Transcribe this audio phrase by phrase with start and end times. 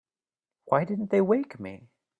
[0.65, 1.91] Why didn't they wake me?